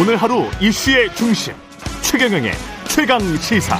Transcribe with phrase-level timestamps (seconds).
[0.00, 1.54] 오늘 하루 이슈의 중심
[2.02, 2.52] 최경영의
[2.88, 3.74] 최강 시사.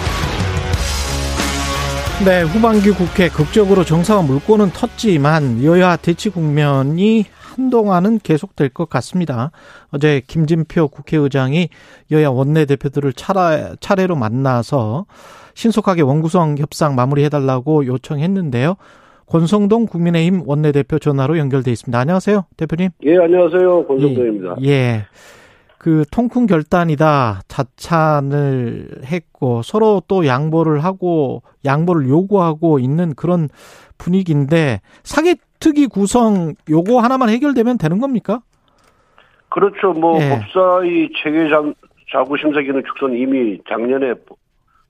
[2.24, 7.24] 네, 후반기 국회 극적으로 정상화 물꼬는 텄지만 여야 대치 국면이
[7.54, 9.52] 한동안은 계속될 것 같습니다.
[9.92, 11.68] 어제 김진표 국회의장이
[12.10, 15.06] 여야 원내대표들을 차례, 차례로 만나서
[15.54, 18.74] 신속하게 원구성 협상 마무리해달라고 요청했는데요.
[19.26, 21.96] 권성동 국민의힘 원내대표 전화로 연결돼 있습니다.
[21.96, 22.90] 안녕하세요, 대표님.
[23.04, 23.86] 예, 안녕하세요.
[23.86, 24.56] 권성동입니다.
[24.62, 24.68] 예.
[24.68, 25.06] 예.
[25.78, 33.48] 그 통큰 결단이다 자찬을 했고 서로 또 양보를 하고 양보를 요구하고 있는 그런
[33.96, 38.40] 분위기인데 사개특위 구성 요거 하나만 해결되면 되는 겁니까?
[39.50, 39.92] 그렇죠.
[39.92, 40.28] 뭐 예.
[40.30, 41.48] 법사위 체계
[42.12, 44.14] 자구 심사 기능 축소는 이미 작년에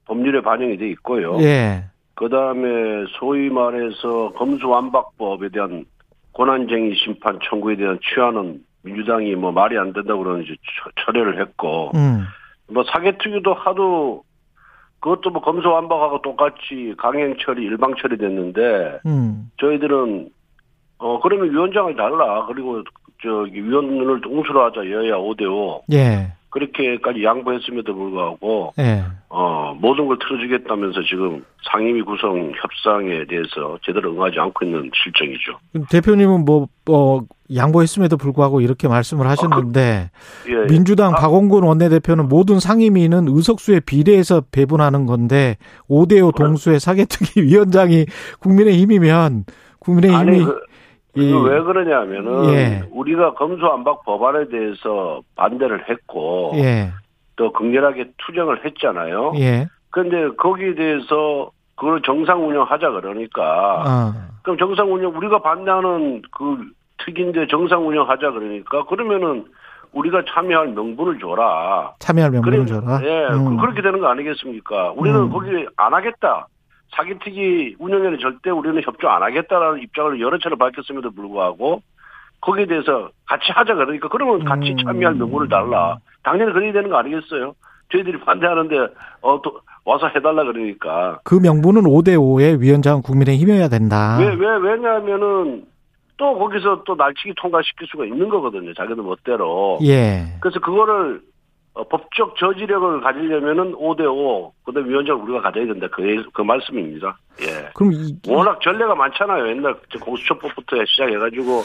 [0.05, 1.37] 법률에 반영이 돼 있고요.
[1.41, 1.85] 예.
[2.15, 5.85] 그 다음에 소위 말해서 검수완박법에 대한
[6.33, 11.91] 권한쟁의 심판 청구에 대한 취하는 민주당이 뭐 말이 안 된다고 그러는 이제 처- 철회를 했고
[11.95, 12.25] 음.
[12.71, 14.23] 뭐 사개특위도 하도
[14.99, 19.49] 그것도 뭐 검수완박하고 똑같이 강행 처리 일방 처리됐는데 음.
[19.59, 20.29] 저희들은
[20.99, 22.83] 어 그러면 위원장을 달라 그리고
[23.21, 26.33] 저기 위원을 응수로 하자 여야 5대5 예.
[26.49, 29.03] 그렇게까지 양보했음에도 불구하고 예.
[29.29, 35.59] 어 모든 걸 틀어주겠다면서 지금 상임위 구성 협상에 대해서 제대로 응하지 않고 있는 실정이죠.
[35.91, 37.19] 대표님은 뭐, 어,
[37.53, 40.11] 양보했음에도 불구하고 이렇게 말씀을 하셨는데,
[40.49, 40.67] 예, 예.
[40.67, 45.57] 민주당 아, 박원근 원내대표는 모든 상임위는 의석수에 비례해서 배분하는 건데,
[45.89, 48.05] 5대5 동수의 사개특위 위원장이
[48.39, 49.45] 국민의힘이면,
[49.79, 50.68] 국민의힘이, 아니 그, 이-
[51.13, 52.83] 그왜 그러냐면은 예.
[52.91, 56.91] 우리가 검수안박 법안에 대해서 반대를 했고 예,
[57.35, 59.33] 또 극렬하게 투쟁을 했잖아요.
[59.37, 66.57] 예, 그런데 거기에 대해서 그걸 정상 운영하자 그러니까 아, 그럼 정상 운영 우리가 반대하는 그
[67.05, 69.45] 특인데 정상 운영하자 그러니까 그러면은
[69.93, 71.93] 우리가 참여할 명분을 줘라.
[71.99, 72.99] 참여할 명분을 그래, 줘라.
[73.03, 73.55] 예, 음.
[73.55, 74.91] 그- 그렇게 되는 거 아니겠습니까?
[74.95, 75.31] 우리는 음.
[75.31, 76.45] 거기 안 하겠다.
[76.95, 81.81] 사기특위 운영에는 절대 우리는 협조 안 하겠다라는 입장을 여러 차례 밝혔음에도 불구하고
[82.41, 84.77] 거기에 대해서 같이 하자 그러니까 그러면 같이 음.
[84.77, 85.97] 참여할 명분을 달라.
[86.23, 87.53] 당연히 그래야 되는 거 아니겠어요?
[87.91, 88.75] 저희들이 반대하는데
[89.21, 94.17] 어 또 와서 해달라 그러니까 그 명분은 5대5의 위원장은 국민의힘이어야 된다.
[94.19, 95.65] 왜 왜 왜냐하면은
[96.17, 98.73] 또 거기서 또 날치기 통과시킬 수가 있는 거거든요.
[98.73, 99.79] 자기들 멋대로.
[99.83, 101.21] 예, 그래서 그거를
[101.73, 105.87] 어, 법적 저지력을 가지려면은 5대5 그 다음 위원장을 우리가 가져야 된다.
[105.91, 107.17] 그, 그 말씀입니다.
[107.41, 107.69] 예.
[107.75, 109.47] 그럼 이, 워낙 전례가 많잖아요.
[109.49, 111.63] 옛날 공수처법부터 시작해가지고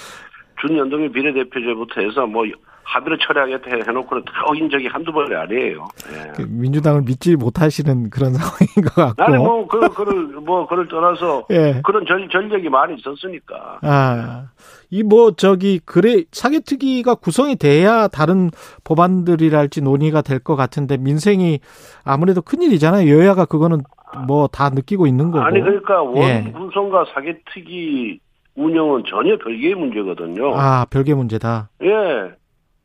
[0.61, 2.45] 준연동형 비례대표제부터 해서 뭐
[2.85, 5.87] 합의를 처리하겠다 해- 해놓고는 다 어긴 적이 한두 번이 아니에요.
[6.13, 6.33] 예.
[6.37, 9.23] 그 민주당을 믿지 못하시는 그런 상황인 것 같고.
[9.23, 11.81] 나는 뭐, 그, 그를, 뭐, 그를 떠나서 예.
[11.85, 13.79] 그런 전, 전력이 많이 있었으니까.
[13.83, 14.47] 아,
[14.91, 18.51] 이 뭐 저기 그래 사개특위가 구성이 돼야 다른
[18.85, 21.59] 법안들이랄지 논의가 될 것 같은데 민생이
[22.05, 23.09] 아무래도 큰 일이잖아요.
[23.19, 23.83] 여야가 그거는
[24.29, 25.43] 뭐 다 느끼고 있는 거고.
[25.45, 26.45] 아니, 그러니까 예.
[26.53, 28.21] 원구성과 사개특위
[28.57, 30.55] 운영은 전혀 별개의 문제거든요.
[30.55, 31.71] 아 별개 문제다.
[31.83, 31.89] 예.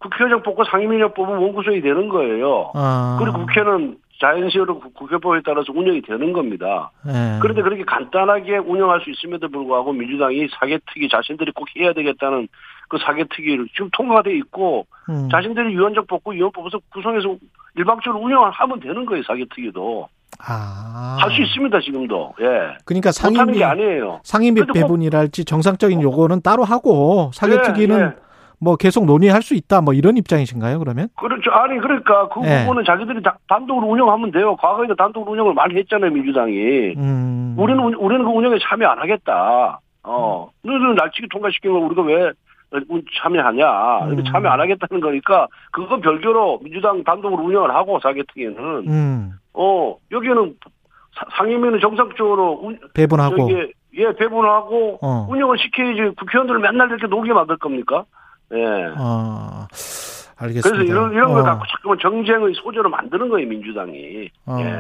[0.04, 2.72] 국회의장 뽑고 상임위원장 뽑으면 원구성이 되는 거예요.
[2.74, 3.98] 아 그리고 국회는
[4.80, 6.92] 국- 국회법에 따라서 운영이 되는 겁니다.
[7.08, 7.40] 예.
[7.42, 12.48] 그런데 그렇게 간단하게 운영할 수 있음에도 불구하고 민주당이 사개특위 자신들이 꼭 해야 되겠다는
[12.90, 15.30] 그 사개특위를 지금 통과돼 있고 음.
[15.32, 17.36] 자신들이 위원장 뽑고 위원 뽑아서 구성해서
[17.76, 20.08] 일방적으로 운영을 하면 되는 거예요 사개특위도
[20.46, 21.18] 아.
[21.22, 24.20] 할 수 있습니다 지금도 예 그러니까 상임위 게 아니에요.
[24.24, 28.29] 상임위 배분이랄지 정상적인 요거는 따로 하고 사개특위는 예, 예.
[28.62, 31.08] 뭐 계속 논의할 수 있다 뭐 이런 입장이신가요 그러면?
[31.18, 31.50] 그렇죠.
[31.52, 32.62] 아니 그러니까 그 예.
[32.62, 34.56] 부분은 자기들이 다- 단독으로 운영하면 돼요.
[34.58, 36.94] 과거에도 단독으로 운영을 많이 했잖아요 민주당이.
[36.98, 37.56] 음.
[37.58, 39.80] 우리는 운- 우리는 그 운영에 참여 안 하겠다.
[40.04, 42.32] 어, 너희들은 날치기 통과시킨 걸 우리가 왜
[42.90, 44.06] 운- 참여하냐?
[44.08, 44.24] 음.
[44.26, 49.32] 참여 안 하겠다는 거니까 그건 별개로 민주당 단독으로 운영을 하고 사개특위는 음.
[49.54, 50.56] 어 여기는
[51.16, 53.38] 사- 상임위는 정상적으로 운, 배분하고.
[53.38, 55.28] 저기 예 배분하고 어.
[55.30, 58.04] 운영을 시켜야지 국회의원들을 맨날 이렇게 녹게 만들 겁니까?
[58.54, 58.94] 예.
[58.98, 59.68] 어.
[60.38, 60.70] 알겠습니다.
[60.70, 61.44] 그래서 이런 이런 걸 어.
[61.44, 64.30] 갖고 자꾸만 정쟁의 소재로 만드는 거예요 민주당이.
[64.46, 64.58] 어.
[64.60, 64.80] 예.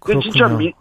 [0.00, 0.48] 그 진짜.
[0.48, 0.72] 민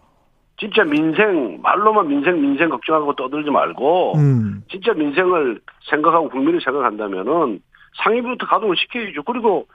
[0.59, 4.63] 진짜 민생 말로만 민생 민생 걱정하고 떠들지 말고 음.
[4.69, 5.59] 진짜 민생을
[5.89, 7.59] 생각하고 국민을 생각한다면은
[8.03, 9.23] 상임위부터 가동을 시켜야죠.
[9.23, 9.65] 그리고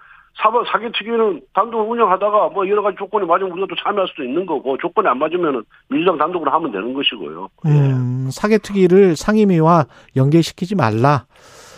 [0.40, 4.78] 사법 사개특위는 단독 운영하다가 뭐 여러 가지 조건이 맞으면 우리가 또 참여할 수도 있는 거고
[4.78, 7.48] 조건이 안 맞으면은 민주당 단독으로 하면 되는 것이고요.
[7.66, 9.86] 음, 사개특위를 상임위와
[10.16, 11.26] 연계시키지 말라.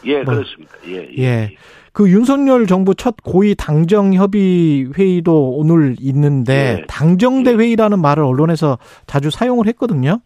[0.06, 0.72] 예, 예 뭐, 그렇습니다.
[0.86, 1.22] 예, 예.
[1.22, 1.56] 예.
[1.92, 6.86] 그 윤석열 정부 첫 고위 당정 협의 회의도 오늘 있는데 예.
[6.86, 10.20] 당정대 회의라는 말을 언론에서 자주 사용을 했거든요.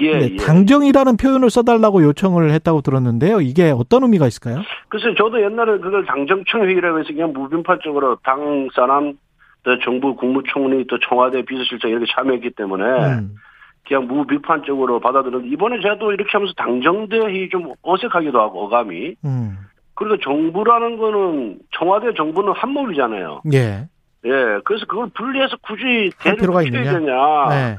[0.00, 0.36] 예, 네, 예.
[0.36, 3.40] 당정이라는 표현을 써달라고 요청을 했다고 들었는데요.
[3.40, 4.62] 이게 어떤 의미가 있을까요?
[4.88, 9.14] 글쎄 저도 옛날에 그걸 당정청 회의라고 해서 그냥 무분파적으로 당 사람
[9.62, 13.36] 또 정부 국무총리 또 청와대 비서실장 이렇게 참여했기 때문에 음.
[13.86, 19.58] 그냥 무비판적으로 받아들였는데 이번에 제가 이렇게 하면서 당정대회의 좀 어색하기도 하고 어감이 음.
[19.94, 23.42] 그리고 정부라는 거는 청와대 정부는 한 몸이잖아요.
[23.52, 23.86] 예.
[24.26, 26.98] 예, 그래서 그걸 분리해서 굳이 할 대를 있느냐?
[26.98, 27.48] 되냐.
[27.50, 27.76] 네.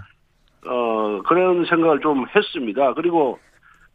[0.67, 2.93] 어, 그런 생각을 좀 했습니다.
[2.93, 3.39] 그리고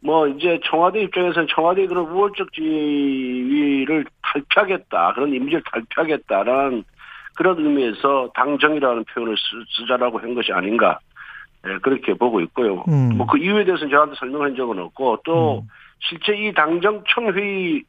[0.01, 5.13] 뭐 이제 청와대 입장에서는 청와대 그런 우월적 지위를 탈피하겠다.
[5.13, 6.83] 그런 이미지를 탈피하겠다라는
[7.35, 10.99] 그런 의미에서 당정이라는 표현을 쓰, 쓰자라고 한 것이 아닌가.
[11.67, 12.83] 예, 그렇게 보고 있고요.
[12.87, 13.17] 음.
[13.17, 15.67] 뭐그 이유에 대해서는 저한테 설명한 적은 없고 또 음.
[15.99, 17.83] 실제 이 당정청회의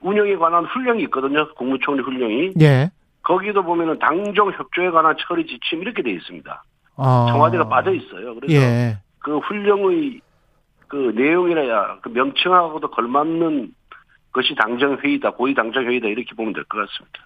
[0.00, 1.48] 운영에 관한 훈령이 있거든요.
[1.54, 2.52] 국무총리 훈령이.
[2.60, 2.90] 예.
[3.22, 6.64] 거기도 보면은 당정 협조에 관한 처리 지침 이렇게 돼 있습니다.
[6.96, 7.26] 아.
[7.30, 8.34] 청와대가 빠져 있어요.
[8.34, 8.98] 그래서 예.
[9.20, 10.20] 그 훈령의
[10.88, 13.72] 그 내용이나 그 명칭하고도 걸맞는
[14.32, 17.20] 것이 당정 회의다, 고위 당정 회의다 이렇게 보면 될 것 같습니다.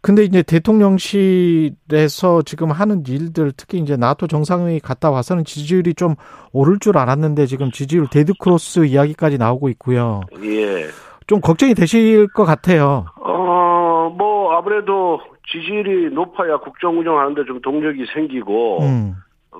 [0.00, 6.14] 근데 이제 대통령실에서 지금 하는 일들 특히 이제 나토 정상회의 갔다 와서는 지지율이 좀
[6.52, 10.20] 오를 줄 알았는데 지금 지지율 데드 크로스 이야기까지 나오고 있고요.
[10.42, 10.86] 예.
[11.26, 13.06] 좀 걱정이 되실 것 같아요.
[13.16, 19.14] 어, 뭐 아무래도 지지율이 높아야 국정 운영하는데 좀 동력이 생기고, 음.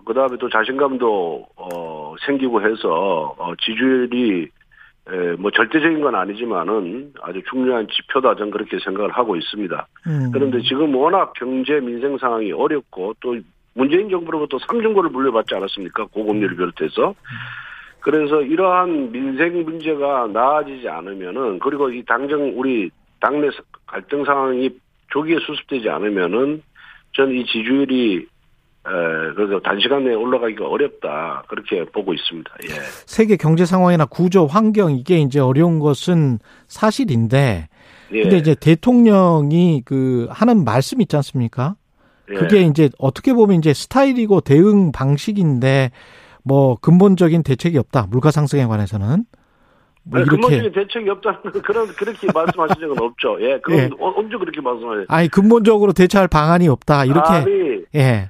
[0.05, 4.49] 그 다음에 또 자신감도 어, 생기고 해서 어, 지지율이
[5.11, 9.87] 에, 뭐 절대적인 건 아니지만은 아주 중요한 지표다 저는 그렇게 생각을 하고 있습니다.
[10.07, 10.31] 음.
[10.33, 13.37] 그런데 지금 워낙 경제 민생 상황이 어렵고 또
[13.75, 16.07] 문재인 정부로부터 삼중고를 물려받지 않았습니까?
[16.07, 17.15] 고금리를 비롯해서.
[18.01, 22.91] 그래서 이러한 민생 문제가 나아지지 않으면은 그리고 이 당정 우리
[23.21, 23.49] 당내
[23.87, 24.71] 갈등 상황이
[25.11, 26.63] 조기에 수습되지 않으면은
[27.13, 28.34] 저는 이 지지율이 에,
[28.85, 32.51] 그래서 단시간 내에 올라가기가 어렵다 그렇게 보고 있습니다.
[32.65, 32.69] 예.
[33.07, 36.39] 세계 경제 상황이나 구조 환경 이게 이제 어려운 것은
[36.69, 37.69] 사실인데
[38.13, 38.21] 예.
[38.23, 41.77] 근데 이제 대통령이 그 하는 말씀 있지 않습니까?
[42.31, 42.35] 예.
[42.35, 45.91] 그게 이제 어떻게 보면 이제 스타일이고 대응 방식인데
[46.43, 48.07] 뭐 근본적인 대책이 없다.
[48.11, 49.25] 물가 상승에 관해서는
[50.07, 53.39] 뭐 아니, 이렇게 근본적인 대책이 없다는 그런 그렇게 말씀하신 적은 없죠.
[53.41, 53.91] 예, 그건 예.
[53.99, 55.07] 어- 언제 그렇게 말씀하세요?
[55.09, 57.07] 아니 근본적으로 대처할 방안이 없다.
[57.07, 57.51] 이렇게 아니
[57.95, 58.29] 예.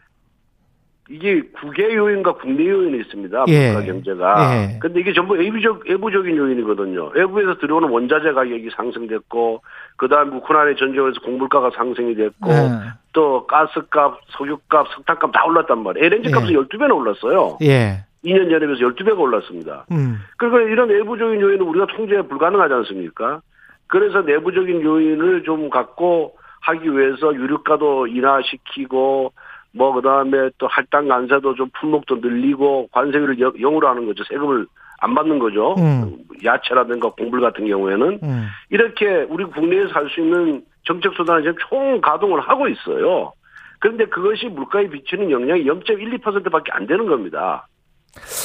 [1.11, 3.45] 이게 국외 요인과 국내 요인이 있습니다.
[3.49, 3.73] 예.
[3.73, 4.57] 물가 경제가.
[4.57, 4.79] 예.
[4.79, 7.11] 근데 이게 전부 외부적 외부적인 요인이거든요.
[7.15, 9.61] 외부에서 들어오는 원자재 가격이 상승됐고,
[9.97, 12.71] 그다음 우크라이나 전쟁에서 공물가가 상승이 됐고, 예.
[13.13, 16.07] 또 가스값, 석유값, 석탄값 다 올랐단 말이에요.
[16.07, 16.55] LNG 값은 예.
[16.55, 17.59] 12배나 올랐어요.
[17.63, 18.05] 예.
[18.25, 19.85] 2년 전에 비해서 12배가 올랐습니다.
[19.93, 20.19] 음.
[20.39, 23.43] 그리고 이런 외부적인 요인은 우리가 통제 불가능하지 않습니까?
[23.87, 29.33] 그래서 내부적인 요인을 좀 갖고 하기 위해서 유류가도 인하시키고
[29.77, 34.23] 뭐 그다음에 또 할당 관세도 좀 품목도 늘리고 관세율을 영- 영으로 하는 거죠.
[34.25, 34.67] 세금을
[35.01, 35.75] 안 받는 거죠.
[35.79, 36.17] 음.
[36.45, 38.47] 야채라든가 곡물 같은 경우에는 음.
[38.71, 43.33] 이렇게 우리 국내에서 할 수 있는 정책 수단을 지금 총 가동을 하고 있어요.
[43.81, 47.67] 그런데 그것이 물가에 비치는 영향이 0.12%밖에 안 되는 겁니다.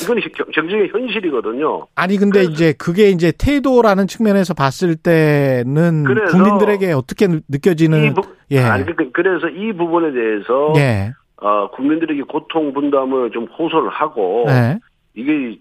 [0.03, 0.19] 이건
[0.53, 1.85] 정정의 현실이거든요.
[1.95, 8.21] 아니 근데 이제 그게 이제 태도라는 측면에서 봤을 때는 국민들에게 어떻게 느껴지는 이 부,
[8.51, 8.61] 예.
[8.61, 11.11] 아니, 그- 그래서 이 부분에 대해서 예.
[11.41, 14.79] 어, 국민들에게 고통 분담을 좀 호소를 하고 예.
[15.13, 15.57] 이게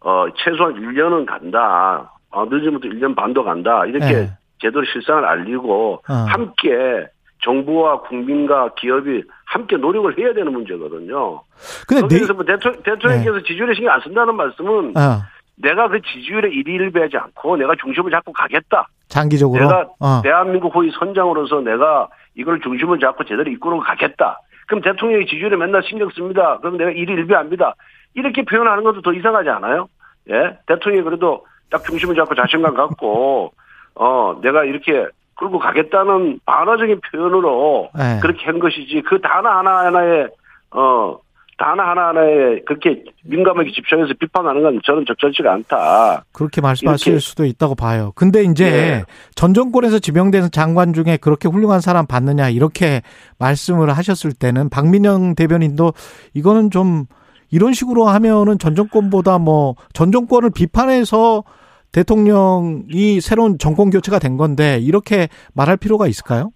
[0.00, 2.12] 어, 최소한 1년은 간다.
[2.30, 3.84] 어, 늦으면 또 1년 반도 간다.
[3.86, 4.30] 이렇게 예.
[4.60, 6.12] 제대로 실상을 알리고 어.
[6.12, 7.06] 함께
[7.42, 11.42] 정부와 국민과 기업이 함께 노력을 해야 되는 문제거든요.
[11.86, 12.08] 근데 네.
[12.08, 15.22] 그래서 뭐 대통령, 대통령께서 지지율에 신경 안 쓴다는 말씀은 어,
[15.56, 18.88] 내가 그 지지율에 일일배하지 않고 내가 중심을 잡고 가겠다.
[19.08, 20.20] 장기적으로 내가 어.
[20.22, 24.40] 대한민국 호위 선장으로서 내가 이걸 중심을 잡고 제대로 이끌고 가겠다.
[24.68, 26.58] 그럼 대통령이 지지율에 맨날 신경 씁니다.
[26.58, 27.74] 그럼 내가 일일비합니다.
[28.14, 29.88] 이렇게 표현하는 것도 더 이상하지 않아요?
[30.30, 30.58] 예?
[30.66, 33.52] 대통령이 그래도 딱 중심을 잡고 자신감 갖고,
[33.94, 38.20] 어, 내가 이렇게 끌고 가겠다는 반화적인 표현으로 예.
[38.20, 40.28] 그렇게 한 것이지 그 단어 하나하나에,
[40.72, 41.18] 어,
[41.58, 46.24] 단어 하나하나에 그렇게 민감하게 집중해서 비판하는 건 저는 적절치가 않다.
[46.32, 48.12] 그렇게 말씀하실 이렇게- 수도 있다고 봐요.
[48.14, 49.04] 근데 이제 네.
[49.34, 53.02] 전 정권에서 지명된 장관 중에 그렇게 훌륭한 사람 받느냐 이렇게
[53.40, 55.92] 말씀을 하셨을 때는 박민영 대변인도
[56.32, 57.06] 이거는 좀
[57.50, 61.42] 이런 식으로 하면은 전 정권보다 뭐 전 정권을 비판해서
[61.90, 66.50] 대통령이 새로운 정권 교체가 된 건데 이렇게 말할 필요가 있을까요?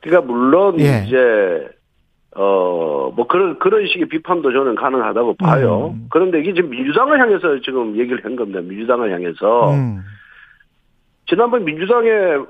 [0.00, 1.04] 그러니까 물론 예.
[1.06, 1.16] 이제
[2.34, 5.94] 어 뭐 그런 그런 식의 비판도 저는 가능하다고 봐요.
[5.94, 6.06] 음.
[6.10, 8.60] 그런데 이게 지금 민주당을 향해서 지금 얘기를 한 겁니다.
[8.60, 10.02] 민주당을 향해서 음.
[11.26, 12.44] 지난번 민주당의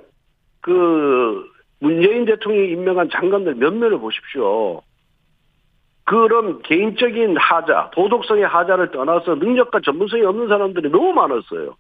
[0.61, 1.45] 그
[1.81, 4.83] 문재인 대통령이 임명한 장관들 몇 면을 보십시오.
[6.05, 11.77] 그런 개인적인 하자, 도덕성의 하자를 떠나서 능력과 전문성이 없는 사람들이 너무 많았어요.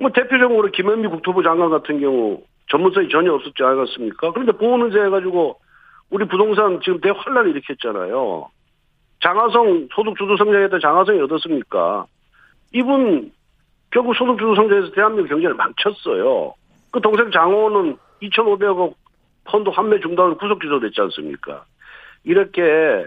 [0.00, 4.32] 뭐 대표적으로 김현미 국토부 장관 같은 경우 전문성이 전혀 없었지 않았습니까?
[4.32, 5.60] 그런데 보험문제 해가지고
[6.10, 8.48] 우리 부동산 지금 대환란을 일으켰잖아요.
[9.22, 12.06] 장하성 소득주도 성장했던 장하성이 어떻습니까?
[12.72, 13.32] 이분
[13.90, 16.54] 결국 소득주도 성장에서 대한민국 경제를 망쳤어요.
[16.90, 18.94] 그 동생 장호는 2,500억
[19.44, 21.64] 펀드 환매 중단으로 구속 기소됐지 않습니까?
[22.24, 23.06] 이렇게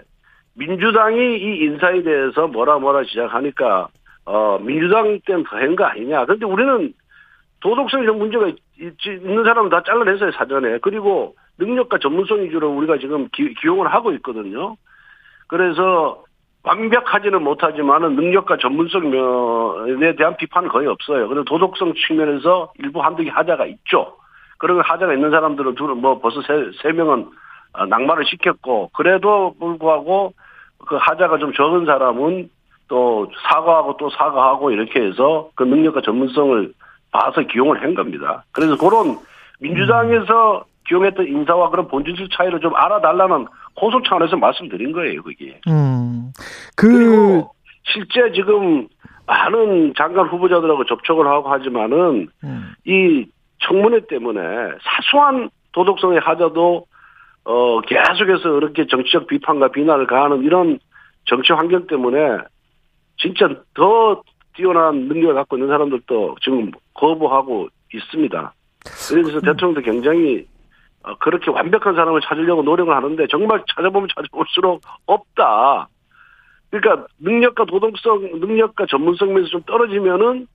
[0.54, 3.88] 민주당이 이 인사에 대해서 뭐라 뭐라 시작하니까
[4.24, 6.24] 어 민주당 때문에 더한 거 아니냐.
[6.24, 6.92] 그런데 우리는
[7.60, 10.78] 도덕성이 좀 문제가 있는 사람은 다 잘라냈어요 사전에.
[10.78, 14.76] 그리고 능력과 전문성 위주로 우리가 지금 기, 기용을 하고 있거든요.
[15.48, 16.22] 그래서
[16.62, 21.28] 완벽하지는 못하지만은 능력과 전문성에 대한 비판은 거의 없어요.
[21.28, 24.16] 그리고 도덕성 측면에서 일부 한두 개 하자가 있죠.
[24.58, 27.28] 그런 하자가 있는 사람들은 둘은 뭐 벌써 세, 세 명은
[27.72, 30.32] 어, 낙마를 시켰고 그래도 불구하고
[30.86, 32.50] 그 하자가 좀 적은 사람은
[32.88, 36.72] 또 사과하고 또 사과하고 이렇게 해서 그 능력과 전문성을
[37.10, 38.44] 봐서 기용을 한 겁니다.
[38.52, 39.18] 그래서 그런
[39.60, 43.46] 민주당에서 기용했던 인사와 그런 본질적 차이를 좀 알아달라는
[43.80, 45.60] 호소 차원에서 말씀드린 거예요, 그게.
[45.68, 46.32] 음.
[46.76, 46.88] 그.
[46.88, 47.50] 그리고
[47.84, 48.88] 실제 지금
[49.26, 52.72] 많은 장관 후보자들하고 접촉을 하고 하지만은 음.
[52.86, 53.26] 이
[53.60, 54.40] 청문회 때문에
[54.82, 56.86] 사소한 도덕성의 하자도
[57.44, 60.78] 어 계속해서 그렇게 정치적 비판과 비난을 가하는 이런
[61.26, 62.38] 정치 환경 때문에
[63.18, 64.22] 진짜 더
[64.54, 68.52] 뛰어난 능력을 갖고 있는 사람들도 지금 거부하고 있습니다.
[69.08, 69.42] 그래서 음.
[69.42, 70.46] 대통령도 굉장히
[71.02, 75.88] 어, 그렇게 완벽한 사람을 찾으려고 노력을 하는데 정말 찾아보면 찾아볼수록 없다.
[76.70, 80.46] 그러니까 능력과 도덕성, 능력과 전문성 면에서 좀 떨어지면은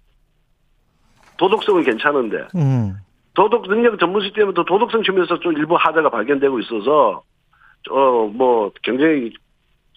[1.38, 2.96] 도덕성은 괜찮은데 음.
[3.34, 7.24] 도덕 능력 전문성 때문에 도덕성 측면에서 좀 일부 하자가 발견되고 있어서
[7.90, 9.34] 어 뭐 굉장히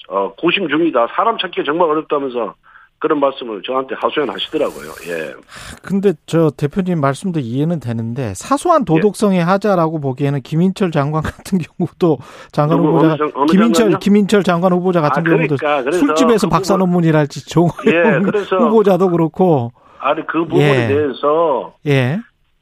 [0.09, 1.09] 어 고심 중이다.
[1.09, 2.55] 사람 찾기 정말 어렵다면서
[2.99, 4.91] 그런 말씀을 저한테 하소연하시더라고요.
[5.09, 5.35] 예.
[5.83, 9.43] 근데 저 대표님 말씀도 이해는 되는데 사소한 도덕성의 예.
[9.43, 12.19] 하자라고 보기에는 김인철 장관 같은 경우도
[12.53, 13.17] 장관 후보자
[13.51, 13.99] 김인철 장관요?
[13.99, 17.93] 김인철 장관 후보자 같은 아, 그러니까, 경우도 술집에서 그 박사 논문이랄지 종 예,
[18.57, 20.89] 후보자도 그렇고 아니 그 부분에 예.
[20.89, 22.19] 대해서 예.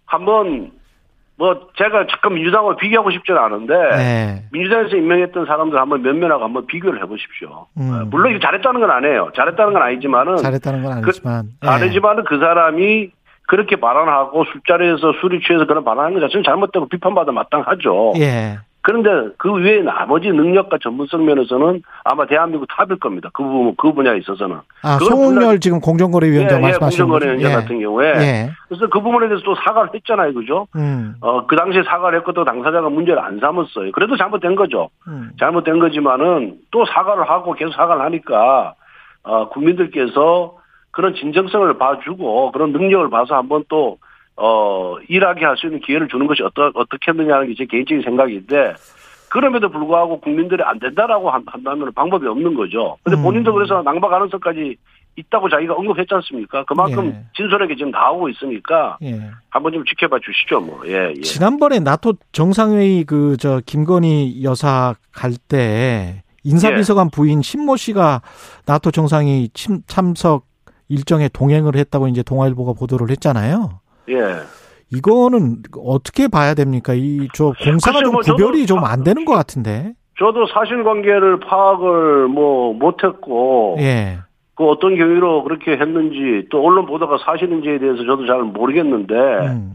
[0.06, 0.72] 한번
[1.36, 4.44] 뭐 제가 잠깐 민주당과 비교하고 싶지는 않은데 네.
[4.52, 7.66] 민주당에서 임명했던 사람들 한번 몇몇하고 한번 비교를 해보십시오.
[7.76, 7.92] 음.
[7.92, 9.30] 어, 물론 이거 잘했다는 건 아니에요.
[9.34, 11.72] 잘했다는 건 아니지만은 잘했다는 건 아니지만 그, 네.
[11.72, 13.10] 아니지만은 그 사람이
[13.46, 18.14] 그렇게 발언하고 술자리에서 술이 취해서 그런 발언하는 것 자체는 잘못되고 비판받아 마땅하죠.
[18.16, 18.58] 예.
[18.84, 23.30] 그런데 그 외에 나머지 능력과 전문성 면에서는 아마 대한민국 탑일 겁니다.
[23.32, 24.58] 그 부분, 그 분야에 있어서는.
[24.82, 27.54] 아, 송영열 지금 공정거래위원장 예, 예 말씀하시는 예, 공정거래위원장 예.
[27.54, 28.08] 같은 경우에.
[28.08, 28.50] 예.
[28.68, 30.34] 그래서 그 부분에 대해서 또 사과를 했잖아요.
[30.34, 30.66] 그죠?
[30.76, 31.14] 음.
[31.22, 33.90] 어, 그 당시에 사과를 했고 또 당사자가 문제를 안 삼았어요.
[33.92, 34.90] 그래도 잘못된 거죠.
[35.08, 35.30] 음.
[35.40, 38.74] 잘못된 거지만은 또 사과를 하고 계속 사과를 하니까,
[39.22, 40.58] 어, 국민들께서
[40.90, 43.96] 그런 진정성을 봐주고 그런 능력을 봐서 한번 또
[44.36, 48.74] 어, 일하게 할 수 있는 기회를 주는 것이 어떠, 어떻게 했느냐는 게 제 개인적인 생각인데,
[49.30, 52.96] 그럼에도 불구하고 국민들이 안 된다라고 한다면 방법이 없는 거죠.
[53.02, 53.22] 근데 음.
[53.22, 54.76] 본인도 그래서 낭바 가능성까지
[55.16, 56.64] 있다고 자기가 언급했지 않습니까?
[56.64, 57.24] 그만큼 예.
[57.36, 59.20] 진솔하게 지금 나오고 있으니까 예.
[59.50, 60.82] 한번 좀 지켜봐 주시죠, 뭐.
[60.86, 61.20] 예, 예.
[61.20, 67.10] 지난번에 나토 정상회의 그 저 김건희 여사 갈 때 인사비서관 예.
[67.14, 68.22] 부인 신모 씨가
[68.66, 70.46] 나토 정상이 침, 참석
[70.88, 73.80] 일정에 동행을 했다고 이제 동아일보가 보도를 했잖아요.
[74.10, 74.36] 예.
[74.92, 76.92] 이거는 어떻게 봐야 됩니까?
[76.94, 79.92] 이 저 공사가 좀 뭐 구별이 좀 안 되는 것 같은데.
[80.18, 84.18] 저도 사실관계를 파악을 뭐 못했고, 예.
[84.54, 89.72] 그 어떤 경위로 그렇게 했는지 또 언론 보도가 사실인지에 대해서 저도 잘 모르겠는데 음.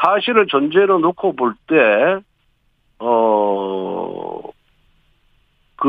[0.00, 2.18] 사실을 전제로 놓고 볼 때
[3.00, 4.40] 어.
[5.78, 5.88] 그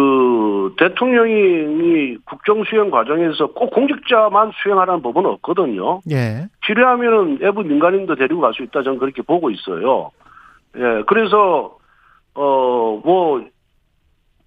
[0.75, 6.01] 대통령이 국정 수행 과정에서 꼭 공직자만 수행하라는 법은 없거든요.
[6.11, 6.47] 예.
[6.65, 10.11] 필요하면은 외부 민간인도 데리고 갈 수 있다 저는 그렇게 보고 있어요.
[10.75, 11.03] 예.
[11.07, 11.77] 그래서
[12.33, 13.43] 어 뭐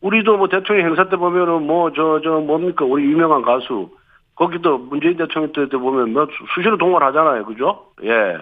[0.01, 3.91] 우리도 뭐 대통령 행사 때 보면은 뭐 저저 저 뭡니까 우리 유명한 가수
[4.35, 7.93] 거기도 문재인 대통령 때 보면 뭐 수시로 동원하잖아요, 그죠?
[8.05, 8.39] 예.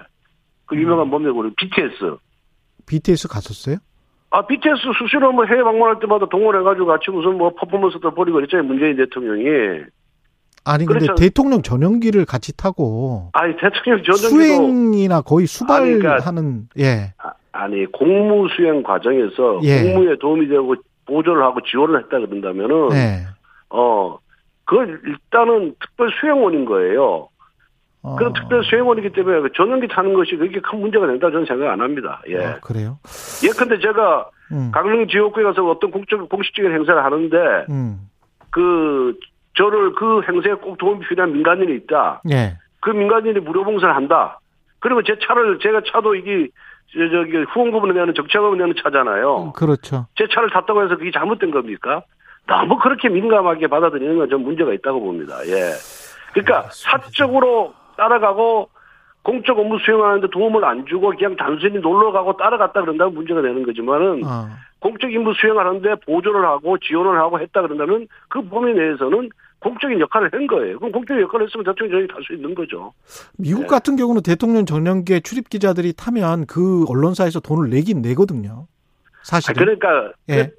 [0.67, 1.11] 그 유명한 음.
[1.11, 2.17] 뭡니까 우리 BTS.
[2.87, 3.77] BTS 갔었어요?
[4.31, 8.97] 아, BTS 수시로 뭐 해외 방문할 때마다 동원해가지고 같이 무슨 뭐 퍼포먼스도 벌이고 그랬잖아요, 문재인
[8.97, 9.85] 대통령이.
[10.65, 11.15] 아니, 근데 그렇죠.
[11.15, 13.31] 대통령 전용기를 같이 타고.
[13.33, 14.29] 아니, 대통령 전용기도.
[14.29, 17.15] 수행이나 거의 수발하는, 그러니까, 예.
[17.53, 19.83] 아, 니 공무 수행 과정에서 예.
[19.83, 20.75] 공무에 도움이 되고
[21.07, 22.93] 보조를 하고 지원을 했다 그런다면은.
[22.93, 23.27] 예.
[23.71, 24.19] 어,
[24.65, 27.29] 그걸 일단은 특별 수행원인 거예요.
[28.03, 28.17] 어.
[28.17, 31.81] 그런 특별 수행원이기 때문에 그 전용기 타는 것이 그렇게 큰 문제가 된다 저는 생각 안
[31.81, 32.21] 합니다.
[32.29, 32.37] 예.
[32.45, 32.99] 어, 그래요?
[33.45, 34.71] 예컨대 제가 음.
[34.73, 37.37] 강릉 지역구에 가서 어떤 공적 공식적인 행사를 하는데
[37.71, 37.99] 음.
[38.51, 39.15] 그
[39.57, 42.23] 저를 그 행사에 꼭 도움이 필요한 민간인이 있다.
[42.31, 42.57] 예.
[42.81, 44.39] 그 민간인이 무료 봉사를 한다.
[44.79, 46.49] 그리고 제 차를 제가 차도 이게
[46.93, 49.53] 저- 저기 후원금을 내는 정착금을 내는 차잖아요.
[49.57, 50.07] 그렇죠.
[50.15, 52.03] 제 차를 탔다고 해서 그게 잘못된 겁니까?
[52.47, 55.35] 너무 그렇게 민감하게 받아들이는 건 좀 문제가 있다고 봅니다.
[55.47, 55.73] 예.
[56.33, 58.71] 그러니까 사적으로 따라가고
[59.23, 64.25] 공적 업무 수행하는데 도움을 안 주고 그냥 단순히 놀러 가고 따라갔다 그런다면 문제가 되는 거지만은
[64.25, 64.49] 어.
[64.79, 69.29] 공적 임무 수행하는데 보조를 하고 지원을 하고 했다 그런다면 그 범위 내에서는
[69.59, 70.79] 공적인 역할을 한 거예요.
[70.79, 72.93] 그럼 공적인 역할을 했으면 대통령이 탈수 있는 거죠.
[73.37, 73.67] 미국 네.
[73.67, 78.67] 같은 경우는 대통령 전용기에 출입 기자들이 타면 그 언론사에서 돈을 내긴 내거든요.
[78.69, 79.57] 아, 사실은.
[79.57, 80.53] 그러니까 예.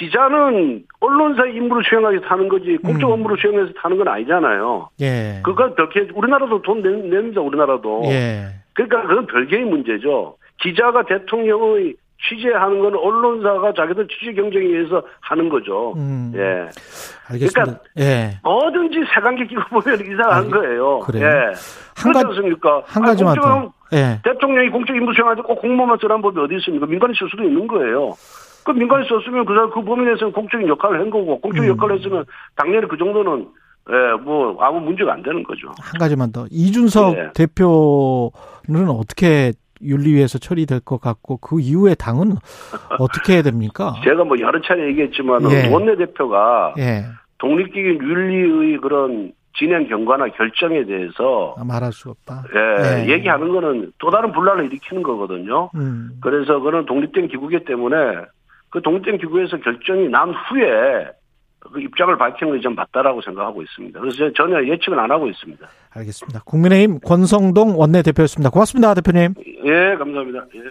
[0.00, 3.12] 그 기자는 언론사 임무를 수행하기 위해서 타는 거지 공적 음.
[3.12, 4.88] 업무를 수행해서 타는 건 아니잖아요.
[5.02, 5.40] 예.
[5.44, 7.40] 그건 별개 우리나라도 돈 내- 냅니다.
[7.42, 8.02] 우리나라도.
[8.06, 8.46] 예.
[8.72, 10.36] 그러니까 그건 별개의 문제죠.
[10.62, 11.94] 기자가 대통령의
[12.28, 15.92] 취재하는 건 언론사가 자기들 취재 경쟁에 의해서 하는 거죠.
[15.96, 16.32] 음.
[16.34, 16.68] 예.
[17.30, 17.62] 알겠습니다.
[17.62, 18.38] 그러니까 예.
[18.42, 20.98] 뭐든지 색안기 끼고 보면 이상한 알겠- 거예요.
[21.00, 21.26] 그래요?
[21.26, 21.30] 예.
[21.96, 22.82] 한 가지- 않습니까?
[22.86, 23.96] 한 아니, 가지만 공적 더.
[23.96, 24.20] 예.
[24.24, 26.86] 대통령이 공적 임무 수행할 때 꼭 공무원만 쓰라는 법이 어디 있습니까?
[26.86, 28.12] 민간이 쓸 수도 있는 거예요.
[28.64, 31.68] 그 민간이 썼으면 그 사람 그 범위 내에서는 공적인 역할을 한 거고 공적 음.
[31.68, 32.24] 역할을 했으면
[32.56, 33.48] 당연히 그 정도는
[33.90, 35.68] 예, 뭐 아무 문제가 안 되는 거죠.
[35.80, 36.46] 한 가지만 더.
[36.50, 37.30] 이준석 예.
[37.34, 39.52] 대표는 어떻게
[39.82, 42.36] 윤리위에서 처리될 것 같고 그 이후에 당은
[42.98, 43.94] 어떻게 해야 됩니까?
[44.04, 45.68] 제가 뭐 여러 차례 얘기했지만 예.
[45.72, 47.06] 원내 대표가 예.
[47.38, 52.44] 독립기관 윤리의 그런 진행 경과나 결정에 대해서 아, 말할 수 없다.
[52.54, 53.12] 예, 예.
[53.12, 55.70] 얘기하는 거는 또 다른 분란을 일으키는 거거든요.
[55.74, 56.12] 음.
[56.20, 57.96] 그래서 그는 독립된 기구이기 때문에
[58.70, 61.08] 그 독립된 기구에서 결정이 난 후에
[61.58, 64.00] 그 입장을 밝히는 게좀 맞다라고 생각하고 있습니다.
[64.00, 65.68] 그래서 전혀 예측은 안 하고 있습니다.
[65.90, 66.40] 알겠습니다.
[66.44, 68.50] 국민의힘 권성동 원내대표였습니다.
[68.50, 69.34] 고맙습니다, 대표님.
[69.64, 70.46] 예, 감사합니다.
[70.54, 70.70] 예.